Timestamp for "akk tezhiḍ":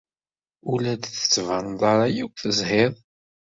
2.23-2.93